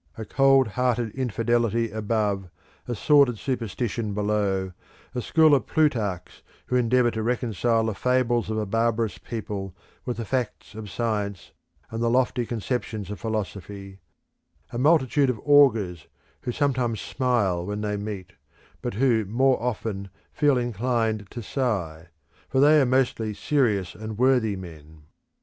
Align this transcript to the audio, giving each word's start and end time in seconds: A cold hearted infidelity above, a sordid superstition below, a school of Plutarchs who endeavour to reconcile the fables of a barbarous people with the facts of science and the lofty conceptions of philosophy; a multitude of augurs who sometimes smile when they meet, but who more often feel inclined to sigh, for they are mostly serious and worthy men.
A 0.17 0.25
cold 0.25 0.69
hearted 0.69 1.11
infidelity 1.11 1.91
above, 1.91 2.49
a 2.87 2.95
sordid 2.95 3.37
superstition 3.37 4.15
below, 4.15 4.71
a 5.13 5.21
school 5.21 5.53
of 5.53 5.67
Plutarchs 5.67 6.41
who 6.65 6.75
endeavour 6.75 7.11
to 7.11 7.21
reconcile 7.21 7.85
the 7.85 7.93
fables 7.93 8.49
of 8.49 8.57
a 8.57 8.65
barbarous 8.65 9.19
people 9.19 9.75
with 10.03 10.17
the 10.17 10.25
facts 10.25 10.73
of 10.73 10.89
science 10.89 11.51
and 11.91 12.01
the 12.01 12.09
lofty 12.09 12.47
conceptions 12.47 13.11
of 13.11 13.19
philosophy; 13.19 13.99
a 14.73 14.79
multitude 14.79 15.29
of 15.29 15.39
augurs 15.45 16.07
who 16.41 16.51
sometimes 16.51 16.99
smile 16.99 17.63
when 17.63 17.81
they 17.81 17.95
meet, 17.95 18.33
but 18.81 18.95
who 18.95 19.23
more 19.25 19.61
often 19.61 20.09
feel 20.33 20.57
inclined 20.57 21.29
to 21.29 21.43
sigh, 21.43 22.07
for 22.49 22.59
they 22.59 22.81
are 22.81 22.87
mostly 22.87 23.35
serious 23.35 23.93
and 23.93 24.17
worthy 24.17 24.55
men. 24.55 25.03